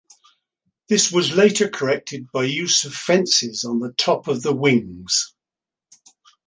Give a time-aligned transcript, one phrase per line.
[0.89, 5.35] This was later corrected by use of fences on the top of the wings.